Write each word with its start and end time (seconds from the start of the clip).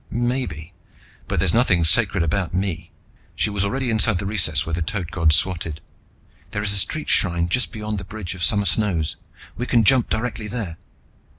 "Maybe. 0.09 0.73
But 1.27 1.37
there's 1.37 1.53
nothing 1.53 1.83
sacred 1.83 2.23
about 2.23 2.55
me!" 2.55 2.89
She 3.35 3.51
was 3.51 3.63
already 3.63 3.91
inside 3.91 4.17
the 4.17 4.25
recess 4.25 4.65
where 4.65 4.73
the 4.73 4.81
Toad 4.81 5.11
God 5.11 5.31
squatted. 5.31 5.79
"There 6.49 6.63
is 6.63 6.73
a 6.73 6.77
street 6.77 7.07
shrine 7.07 7.49
just 7.49 7.71
beyond 7.71 7.99
the 7.99 8.03
Bridge 8.03 8.33
of 8.33 8.43
Summer 8.43 8.65
Snows. 8.65 9.15
We 9.57 9.67
can 9.67 9.83
jump 9.83 10.09
directly 10.09 10.47
there." 10.47 10.77